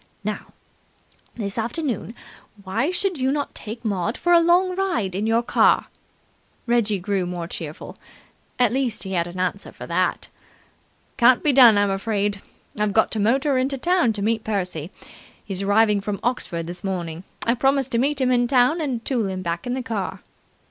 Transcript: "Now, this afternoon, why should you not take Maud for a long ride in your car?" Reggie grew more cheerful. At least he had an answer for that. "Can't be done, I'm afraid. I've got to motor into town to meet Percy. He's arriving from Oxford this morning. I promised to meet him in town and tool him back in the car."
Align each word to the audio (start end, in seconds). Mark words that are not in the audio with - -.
"Now, 0.23 0.47
this 1.35 1.59
afternoon, 1.59 2.15
why 2.63 2.89
should 2.89 3.19
you 3.19 3.31
not 3.31 3.53
take 3.53 3.85
Maud 3.85 4.17
for 4.17 4.33
a 4.33 4.39
long 4.39 4.75
ride 4.75 5.13
in 5.13 5.27
your 5.27 5.43
car?" 5.43 5.89
Reggie 6.65 6.97
grew 6.97 7.27
more 7.27 7.45
cheerful. 7.47 7.97
At 8.57 8.73
least 8.73 9.03
he 9.03 9.11
had 9.13 9.27
an 9.27 9.39
answer 9.39 9.71
for 9.71 9.85
that. 9.85 10.27
"Can't 11.17 11.43
be 11.43 11.53
done, 11.53 11.77
I'm 11.77 11.91
afraid. 11.91 12.41
I've 12.79 12.93
got 12.93 13.11
to 13.11 13.19
motor 13.19 13.59
into 13.59 13.77
town 13.77 14.11
to 14.13 14.23
meet 14.23 14.43
Percy. 14.43 14.89
He's 15.45 15.61
arriving 15.61 16.01
from 16.01 16.19
Oxford 16.23 16.65
this 16.65 16.83
morning. 16.83 17.23
I 17.45 17.53
promised 17.53 17.91
to 17.91 17.99
meet 17.99 18.19
him 18.19 18.31
in 18.31 18.47
town 18.47 18.81
and 18.81 19.05
tool 19.05 19.27
him 19.27 19.43
back 19.43 19.67
in 19.67 19.75
the 19.75 19.83
car." 19.83 20.21